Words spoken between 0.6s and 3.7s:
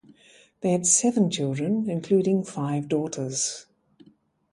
They had seven children, including five daughters.